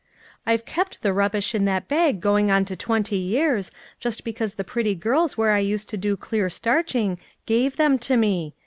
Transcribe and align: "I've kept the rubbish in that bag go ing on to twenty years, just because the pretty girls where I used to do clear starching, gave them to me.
"I've 0.47 0.65
kept 0.65 1.03
the 1.03 1.13
rubbish 1.13 1.53
in 1.53 1.65
that 1.65 1.87
bag 1.87 2.21
go 2.21 2.35
ing 2.35 2.49
on 2.49 2.65
to 2.65 2.75
twenty 2.75 3.17
years, 3.17 3.69
just 3.99 4.23
because 4.23 4.55
the 4.55 4.63
pretty 4.63 4.95
girls 4.95 5.37
where 5.37 5.51
I 5.51 5.59
used 5.59 5.89
to 5.89 5.95
do 5.97 6.17
clear 6.17 6.49
starching, 6.49 7.19
gave 7.45 7.75
them 7.77 7.99
to 7.99 8.17
me. 8.17 8.55